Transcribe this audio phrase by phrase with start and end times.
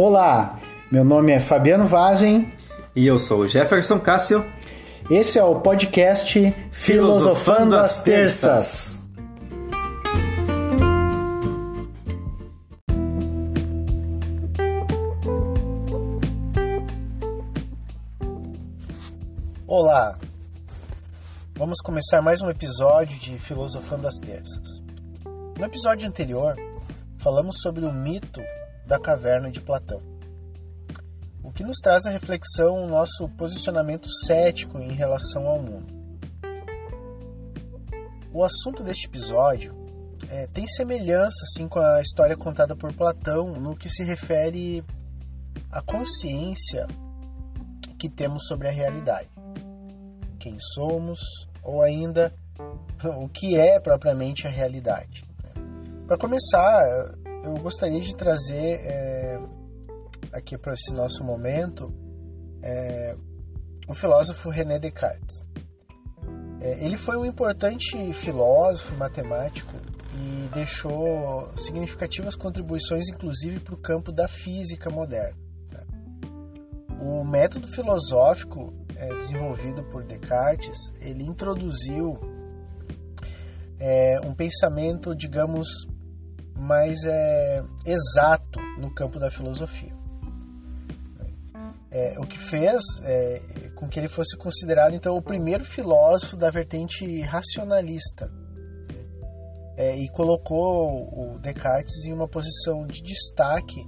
[0.00, 0.60] Olá,
[0.92, 2.48] meu nome é Fabiano Vazen.
[2.94, 4.46] E eu sou Jefferson Cássio.
[5.10, 9.02] Esse é o podcast Filosofando as Terças.
[19.66, 20.16] Olá,
[21.56, 24.80] vamos começar mais um episódio de Filosofando as Terças.
[25.58, 26.54] No episódio anterior,
[27.16, 28.40] falamos sobre o mito
[28.88, 30.02] da caverna de Platão
[31.48, 35.96] o que nos traz a reflexão o nosso posicionamento cético em relação ao mundo.
[38.30, 39.74] O assunto deste episódio
[40.28, 44.84] é, tem semelhança assim, com a história contada por Platão no que se refere
[45.70, 46.86] à consciência
[47.98, 49.30] que temos sobre a realidade.
[50.38, 51.18] Quem somos,
[51.62, 52.30] ou ainda
[53.02, 55.24] o que é propriamente a realidade.
[56.06, 56.84] Para começar,
[57.44, 59.40] eu gostaria de trazer é,
[60.32, 61.92] aqui para esse nosso momento
[62.62, 63.16] é
[63.88, 65.42] o filósofo René Descartes.
[66.60, 69.72] É, ele foi um importante filósofo matemático
[70.14, 75.38] e deixou significativas contribuições, inclusive, para o campo da física moderna.
[75.72, 75.86] Né?
[77.00, 82.18] O método filosófico é, desenvolvido por Descartes, ele introduziu
[83.78, 85.68] é, um pensamento, digamos,
[86.58, 89.98] mais é, exato no campo da filosofia
[91.90, 96.50] é, o que fez é, com que ele fosse considerado então o primeiro filósofo da
[96.50, 98.30] vertente racionalista
[99.76, 103.86] é, e colocou o Descartes em uma posição de destaque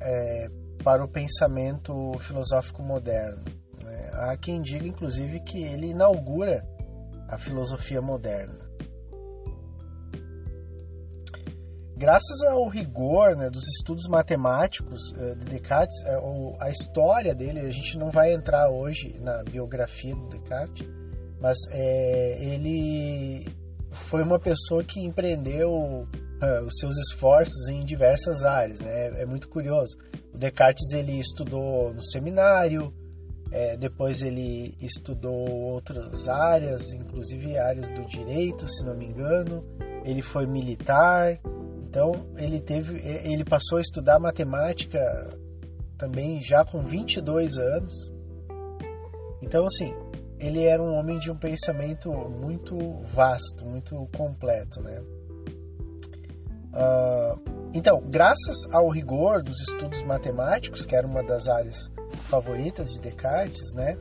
[0.00, 0.48] é,
[0.82, 3.42] para o pensamento filosófico moderno.
[3.82, 4.10] Né?
[4.12, 6.64] Há quem diga, inclusive, que ele inaugura
[7.28, 8.71] a filosofia moderna.
[12.02, 17.70] Graças ao rigor né, dos estudos matemáticos uh, de Descartes, uh, a história dele, a
[17.70, 20.84] gente não vai entrar hoje na biografia do Descartes,
[21.40, 23.46] mas é, ele
[23.92, 28.80] foi uma pessoa que empreendeu uh, os seus esforços em diversas áreas.
[28.80, 29.22] Né?
[29.22, 29.96] É muito curioso.
[30.34, 32.92] O Descartes ele estudou no seminário,
[33.52, 39.64] é, depois ele estudou outras áreas, inclusive áreas do direito, se não me engano.
[40.04, 41.38] Ele foi militar,
[41.92, 44.98] então ele teve, ele passou a estudar matemática
[45.98, 47.92] também já com 22 anos.
[49.42, 49.94] Então assim,
[50.38, 55.02] ele era um homem de um pensamento muito vasto, muito completo, né?
[56.72, 57.38] Uh,
[57.74, 61.90] então, graças ao rigor dos estudos matemáticos, que era uma das áreas
[62.30, 63.98] favoritas de Descartes, né?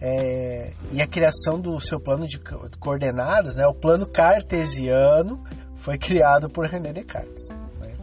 [0.00, 2.40] É, e a criação do seu plano de
[2.80, 3.68] coordenadas, né?
[3.68, 5.44] O plano cartesiano
[5.80, 7.48] foi criado por René Descartes.
[7.80, 7.94] Né?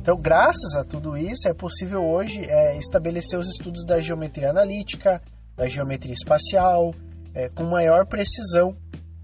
[0.00, 5.22] Então, graças a tudo isso, é possível hoje é, estabelecer os estudos da geometria analítica,
[5.56, 6.92] da geometria espacial,
[7.32, 8.76] é, com maior precisão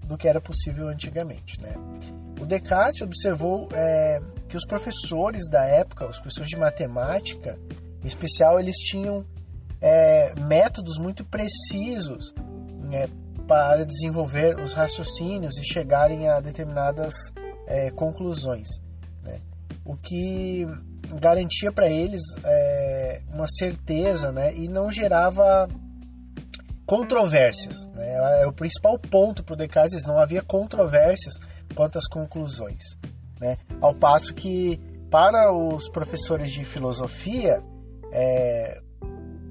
[0.05, 1.61] do que era possível antigamente.
[1.61, 1.73] Né?
[2.39, 7.59] O Descartes observou é, que os professores da época, os professores de matemática,
[8.01, 9.25] em especial, eles tinham
[9.81, 12.33] é, métodos muito precisos
[12.81, 13.09] né,
[13.45, 17.13] para desenvolver os raciocínios e chegarem a determinadas
[17.69, 18.67] é, conclusões,
[19.23, 19.39] né?
[19.85, 20.65] o que
[21.19, 24.53] garantia para eles é, uma certeza né?
[24.55, 25.67] e não gerava
[26.85, 27.87] controvérsias.
[27.93, 28.41] Né?
[28.41, 31.35] É o principal ponto para o Descartes, não havia controvérsias
[31.75, 32.81] quanto às conclusões.
[33.39, 33.57] Né?
[33.79, 34.79] Ao passo que,
[35.11, 37.63] para os professores de filosofia,
[38.11, 38.81] é,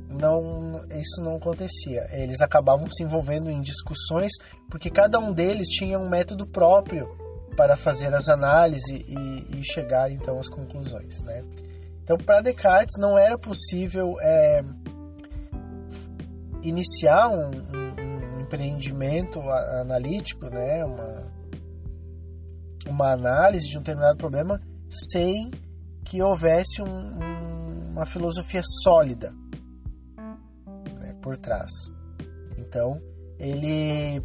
[0.08, 2.08] não, isso não acontecia.
[2.10, 4.32] Eles acabavam se envolvendo em discussões
[4.68, 7.27] porque cada um deles tinha um método próprio
[7.58, 11.20] para fazer as análises e, e chegar então às conclusões.
[11.24, 11.42] Né?
[12.04, 14.62] Então, para Descartes não era possível é,
[16.62, 19.40] iniciar um, um, um, empreendimento
[19.80, 20.84] analítico, né?
[20.84, 21.32] uma,
[22.86, 25.50] uma análise de um determinado problema sem
[26.04, 27.18] que houvesse um,
[27.90, 29.34] uma filosofia sólida
[31.00, 31.72] né, por trás.
[32.56, 33.02] Então,
[33.36, 34.22] ele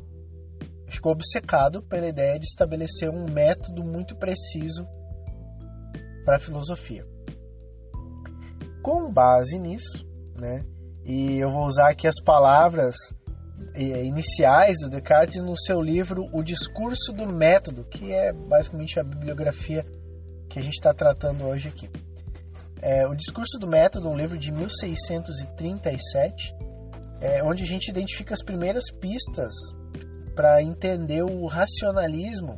[0.93, 4.87] ficou obcecado pela ideia de estabelecer um método muito preciso
[6.25, 7.05] para a filosofia.
[8.81, 10.05] Com base nisso,
[10.37, 10.63] né,
[11.05, 12.95] e eu vou usar aqui as palavras
[13.73, 19.03] eh, iniciais do Descartes no seu livro O Discurso do Método, que é basicamente a
[19.03, 19.85] bibliografia
[20.49, 21.89] que a gente está tratando hoje aqui.
[22.81, 26.53] É, o Discurso do Método, um livro de 1637,
[27.21, 29.53] é, onde a gente identifica as primeiras pistas
[30.35, 32.57] para entender o racionalismo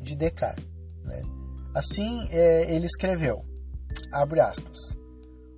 [0.00, 0.64] de Descartes.
[1.02, 1.22] Né?
[1.74, 3.44] Assim, é, ele escreveu,
[4.12, 4.78] abre aspas,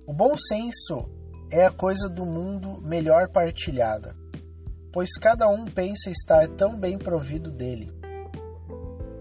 [0.05, 1.09] O bom senso
[1.51, 4.15] é a coisa do mundo melhor partilhada,
[4.91, 7.91] pois cada um pensa estar tão bem provido dele,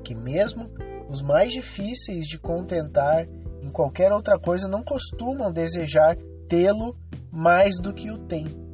[0.02, 0.70] que mesmo
[1.08, 3.26] os mais difíceis de contentar
[3.62, 6.16] em qualquer outra coisa não costumam desejar
[6.48, 6.96] tê-lo
[7.30, 8.67] mais do que o têm.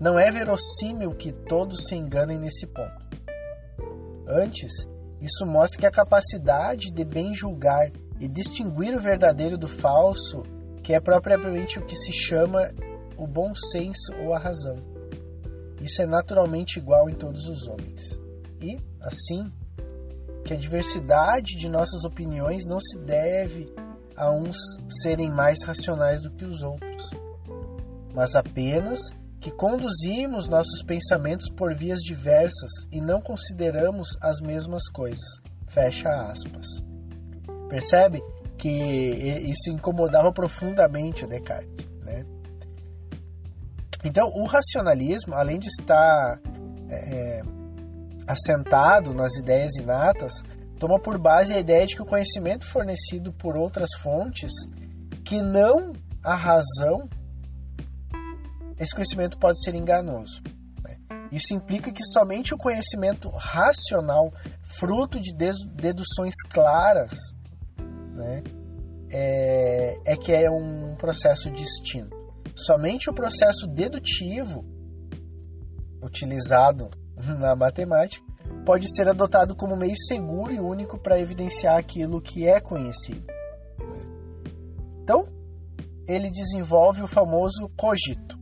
[0.00, 3.04] Não é verossímil que todos se enganem nesse ponto.
[4.26, 4.86] Antes,
[5.20, 10.42] isso mostra que a capacidade de bem julgar e distinguir o verdadeiro do falso,
[10.82, 12.70] que é propriamente o que se chama
[13.16, 14.76] o bom senso ou a razão.
[15.80, 18.20] Isso é naturalmente igual em todos os homens.
[18.60, 19.52] E, assim,
[20.44, 23.72] que a diversidade de nossas opiniões não se deve
[24.16, 24.56] a uns
[24.88, 27.10] serem mais racionais do que os outros,
[28.14, 29.00] mas apenas
[29.44, 35.38] que conduzimos nossos pensamentos por vias diversas e não consideramos as mesmas coisas.
[35.68, 36.66] Fecha aspas.
[37.68, 38.22] Percebe
[38.56, 41.86] que isso incomodava profundamente o Descartes.
[42.06, 42.24] Né?
[44.02, 46.40] Então, o racionalismo, além de estar
[46.88, 47.42] é,
[48.26, 50.42] assentado nas ideias inatas,
[50.78, 54.52] toma por base a ideia de que o conhecimento fornecido por outras fontes,
[55.22, 55.92] que não
[56.24, 57.06] a razão,
[58.78, 60.42] esse conhecimento pode ser enganoso.
[60.82, 60.96] Né?
[61.30, 64.32] Isso implica que somente o conhecimento racional,
[64.62, 67.12] fruto de deduções claras,
[67.78, 68.42] né,
[69.10, 72.16] é, é que é um processo distinto.
[72.54, 74.64] Somente o processo dedutivo,
[76.02, 76.90] utilizado
[77.38, 78.24] na matemática,
[78.64, 83.26] pode ser adotado como meio seguro e único para evidenciar aquilo que é conhecido.
[85.02, 85.28] Então,
[86.08, 88.38] ele desenvolve o famoso cogito,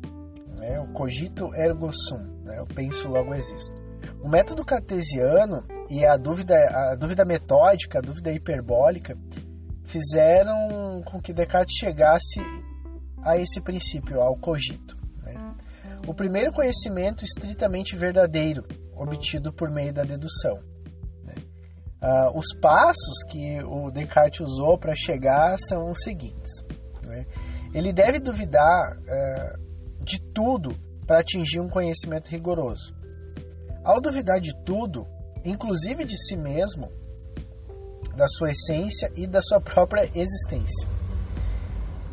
[0.73, 0.81] né?
[0.81, 2.59] o cogito ergo sum, né?
[2.59, 3.77] eu penso logo existo.
[4.23, 9.17] O método cartesiano e a dúvida, a dúvida metódica, a dúvida hiperbólica,
[9.85, 12.41] fizeram com que Descartes chegasse
[13.23, 14.97] a esse princípio, ao cogito.
[15.23, 15.35] Né?
[16.07, 18.65] O primeiro conhecimento estritamente verdadeiro,
[18.97, 20.59] obtido por meio da dedução.
[21.25, 21.35] Né?
[22.01, 26.65] Ah, os passos que o Descartes usou para chegar são os seguintes.
[27.05, 27.27] Né?
[27.75, 29.57] Ele deve duvidar eh,
[30.03, 30.77] de tudo
[31.07, 32.95] para atingir um conhecimento rigoroso.
[33.85, 35.07] Ao duvidar de tudo,
[35.45, 36.91] inclusive de si mesmo,
[38.17, 40.89] da sua essência e da sua própria existência.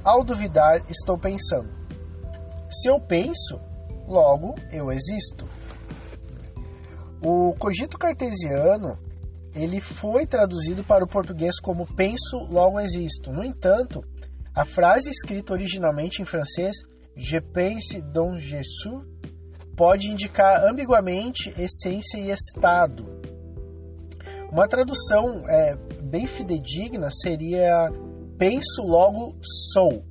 [0.03, 1.69] Ao duvidar, estou pensando.
[2.69, 3.59] Se eu penso,
[4.07, 5.47] logo eu existo.
[7.21, 8.97] O cogito cartesiano
[9.53, 13.31] ele foi traduzido para o português como penso, logo existo.
[13.31, 14.01] No entanto,
[14.55, 16.77] a frase escrita originalmente em francês
[17.15, 19.19] Je pense donc je suis
[19.75, 23.05] pode indicar ambiguamente essência e estado.
[24.51, 27.89] Uma tradução é, bem fidedigna seria
[28.37, 29.37] penso, logo
[29.73, 30.03] sou.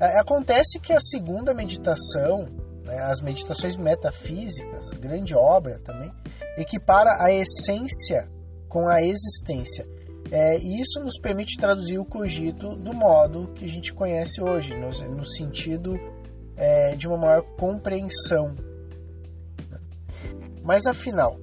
[0.00, 2.46] É, acontece que a segunda meditação
[2.84, 6.12] né, as meditações metafísicas, grande obra também,
[6.56, 8.28] equipara a essência
[8.68, 9.86] com a existência.
[10.30, 14.74] É, e isso nos permite traduzir o cogito do modo que a gente conhece hoje,
[14.74, 15.98] no, no sentido
[16.56, 18.54] é, de uma maior compreensão.
[20.62, 21.38] Mas afinal,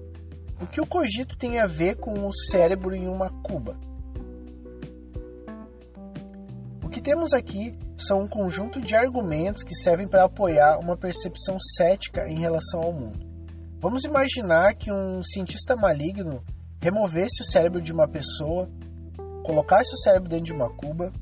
[0.59, 3.77] o que o cogito tem a ver com o cérebro em uma cuba?
[6.83, 11.57] O que temos aqui são um conjunto de argumentos que servem para apoiar uma percepção
[11.77, 13.19] cética em relação ao mundo.
[13.79, 16.43] Vamos imaginar que um cientista maligno
[16.81, 18.69] removesse o cérebro de uma pessoa,
[19.43, 21.13] colocasse o cérebro dentro de uma cuba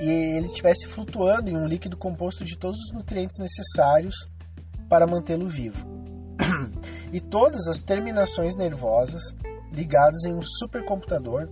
[0.00, 4.14] e ele estivesse flutuando em um líquido composto de todos os nutrientes necessários
[4.88, 5.86] para mantê-lo vivo.
[7.12, 9.22] e todas as terminações nervosas
[9.72, 11.48] ligadas em um supercomputador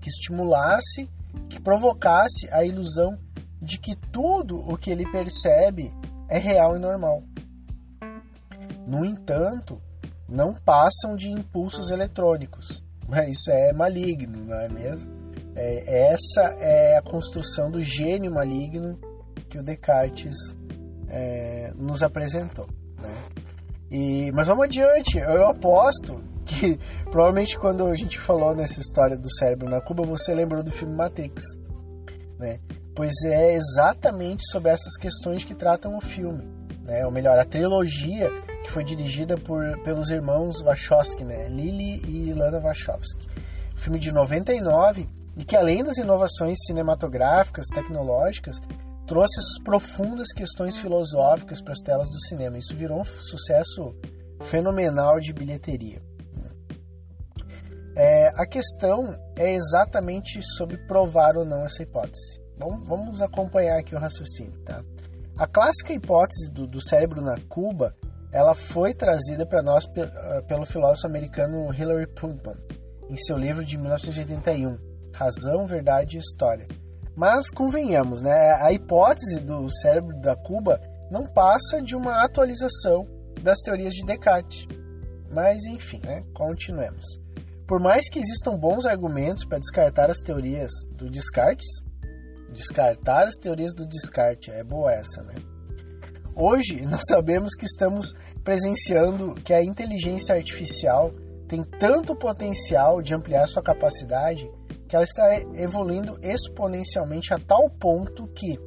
[0.00, 1.08] que estimulasse
[1.48, 3.18] que provocasse a ilusão
[3.60, 5.92] de que tudo o que ele percebe
[6.28, 7.22] é real e normal.
[8.86, 9.80] No entanto,
[10.32, 12.82] não passam de impulsos eletrônicos.
[13.06, 15.12] Mas isso é maligno, não é mesmo?
[15.54, 18.98] É, essa é a construção do gênio maligno
[19.48, 20.56] que o Descartes
[21.08, 22.66] é, nos apresentou.
[23.00, 23.14] Né?
[23.90, 26.78] E, mas vamos adiante, eu aposto que
[27.10, 30.94] provavelmente quando a gente falou nessa história do cérebro na Cuba, você lembrou do filme
[30.94, 31.42] Matrix,
[32.38, 32.58] né?
[32.94, 36.46] Pois é exatamente sobre essas questões que tratam o filme,
[36.84, 37.04] né?
[37.04, 38.30] Ou melhor, a trilogia
[38.62, 41.48] que foi dirigida por, pelos irmãos Wachowski, né?
[41.48, 43.26] Lily e Lana Wachowski.
[43.74, 48.56] Filme de 99 e que além das inovações cinematográficas, tecnológicas,
[49.06, 52.58] trouxe essas profundas questões filosóficas para as telas do cinema.
[52.58, 53.94] Isso virou um sucesso
[54.40, 56.02] fenomenal de bilheteria.
[57.94, 62.40] É, a questão é exatamente sobre provar ou não essa hipótese.
[62.56, 64.82] vamos, vamos acompanhar aqui o raciocínio, tá?
[65.36, 67.94] A clássica hipótese do, do cérebro na Cuba,
[68.32, 72.54] ela foi trazida para nós ah, pelo filósofo americano Hilary Putnam
[73.08, 74.78] em seu livro de 1981,
[75.14, 76.66] Razão, Verdade e História.
[77.14, 78.52] Mas convenhamos, né?
[78.60, 83.06] A hipótese do cérebro da Cuba não passa de uma atualização
[83.42, 84.66] das teorias de Descartes.
[85.30, 86.22] Mas enfim, né?
[86.34, 87.04] continuemos.
[87.66, 91.68] Por mais que existam bons argumentos para descartar as teorias do Descartes,
[92.52, 95.34] descartar as teorias do Descartes, é boa essa, né?
[96.34, 101.12] Hoje nós sabemos que estamos presenciando que a inteligência artificial
[101.48, 104.46] tem tanto potencial de ampliar sua capacidade
[104.88, 108.58] que ela está evoluindo exponencialmente a tal ponto que,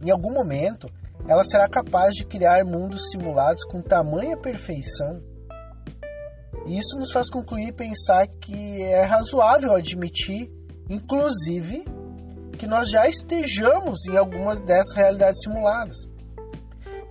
[0.00, 0.88] em algum momento,
[1.28, 5.18] ela será capaz de criar mundos simulados com tamanha perfeição.
[6.66, 10.50] E isso nos faz concluir e pensar que é razoável admitir,
[10.88, 11.84] inclusive,
[12.58, 15.96] que nós já estejamos em algumas dessas realidades simuladas.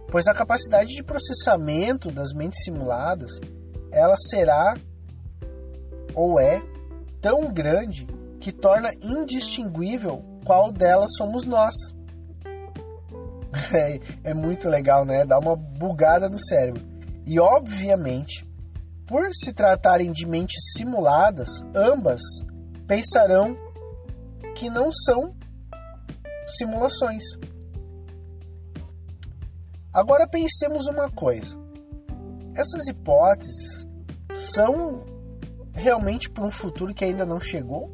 [0.09, 3.39] Pois a capacidade de processamento das mentes simuladas,
[3.91, 4.75] ela será
[6.13, 6.61] ou é
[7.21, 8.05] tão grande
[8.39, 11.75] que torna indistinguível qual delas somos nós.
[13.73, 15.25] É, é, muito legal, né?
[15.25, 16.81] Dá uma bugada no cérebro.
[17.25, 18.45] E obviamente,
[19.05, 22.21] por se tratarem de mentes simuladas, ambas
[22.87, 23.57] pensarão
[24.61, 25.35] que não são
[26.47, 27.23] simulações.
[29.91, 31.57] Agora pensemos uma coisa:
[32.55, 33.87] essas hipóteses
[34.31, 35.03] são
[35.73, 37.89] realmente para um futuro que ainda não chegou?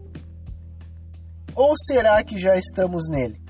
[1.55, 3.41] Ou será que já estamos nele?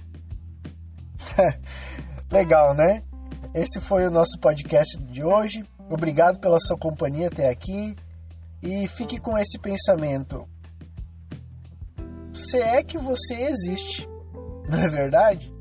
[2.32, 3.04] Legal, né?
[3.52, 5.66] Esse foi o nosso podcast de hoje.
[5.90, 7.96] Obrigado pela sua companhia até aqui.
[8.62, 10.48] E fique com esse pensamento.
[12.38, 14.08] Se é que você existe,
[14.70, 15.52] não é verdade?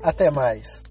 [0.00, 0.84] Até mais.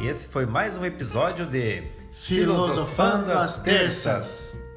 [0.00, 4.69] esse foi mais um episódio de Filosofando às Terças.